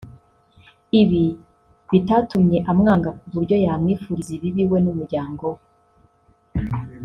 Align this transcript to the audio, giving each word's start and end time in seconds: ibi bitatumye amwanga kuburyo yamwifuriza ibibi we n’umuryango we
ibi 1.01 1.23
bitatumye 1.91 2.57
amwanga 2.71 3.09
kuburyo 3.19 3.55
yamwifuriza 3.65 4.31
ibibi 4.37 4.63
we 4.71 4.77
n’umuryango 4.85 5.45
we 5.55 5.61